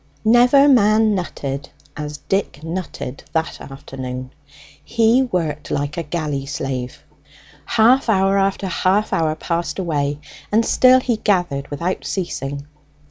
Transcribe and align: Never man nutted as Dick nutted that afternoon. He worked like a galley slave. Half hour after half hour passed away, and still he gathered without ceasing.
Never 0.25 0.67
man 0.67 1.15
nutted 1.15 1.69
as 1.95 2.17
Dick 2.17 2.61
nutted 2.63 3.21
that 3.33 3.61
afternoon. 3.61 4.31
He 4.83 5.21
worked 5.21 5.69
like 5.69 5.95
a 5.95 6.01
galley 6.01 6.47
slave. 6.47 7.03
Half 7.65 8.09
hour 8.09 8.39
after 8.39 8.65
half 8.65 9.13
hour 9.13 9.35
passed 9.35 9.77
away, 9.77 10.17
and 10.51 10.65
still 10.65 11.01
he 11.01 11.17
gathered 11.17 11.67
without 11.67 12.03
ceasing. 12.03 12.65